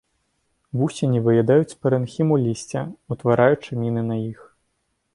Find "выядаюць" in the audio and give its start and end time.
1.27-1.77